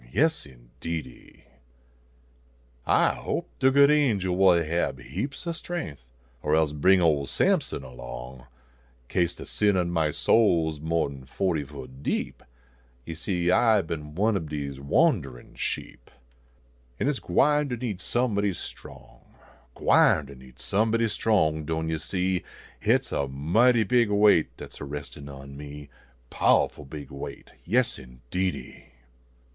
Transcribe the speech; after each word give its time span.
Yes, 0.11 0.47
indeedy! 0.47 1.43
I 2.87 3.13
hoj)e 3.23 3.45
de 3.59 3.69
good 3.69 3.91
angel 3.91 4.35
will 4.35 4.63
hab 4.63 4.97
heaps 4.99 5.45
o 5.45 5.51
strength, 5.51 6.05
Or 6.41 6.55
else 6.55 6.71
bring 6.73 6.99
old 7.01 7.29
Sampson 7.29 7.83
along, 7.83 8.47
Kase 9.09 9.35
the 9.35 9.45
sin 9.45 9.77
on 9.77 9.91
my 9.91 10.09
soul 10.09 10.71
s 10.73 10.79
mo 10.79 11.05
en 11.05 11.25
fo 11.25 11.53
ty 11.53 11.63
foot 11.63 12.01
deep 12.01 12.41
Yo 13.05 13.13
see, 13.13 13.51
I 13.51 13.83
bin 13.83 14.15
one 14.15 14.35
ob 14.35 14.49
dese 14.49 14.79
wanderin 14.79 15.53
sheep, 15.55 16.09
An" 16.99 17.05
hit 17.05 17.17
s 17.17 17.19
gwine 17.19 17.69
ter 17.69 17.75
need 17.75 18.01
somebody 18.01 18.53
strong, 18.55 19.35
Gwine 19.75 20.25
ter 20.25 20.33
need 20.33 20.57
somebody 20.57 21.09
strong, 21.09 21.63
doan 21.63 21.89
yo 21.89 21.99
see; 21.99 22.43
Hit 22.79 23.01
s 23.01 23.11
a 23.11 23.27
mighty 23.27 23.83
big 23.83 24.09
weight 24.09 24.57
dat 24.57 24.71
s 24.73 24.81
a 24.81 24.83
restin 24.83 25.29
on 25.29 25.55
me. 25.55 25.89
Pow 26.31 26.67
ful 26.69 26.85
big 26.85 27.11
weight! 27.11 27.51
Yes, 27.65 27.99
indeedy 27.99 28.85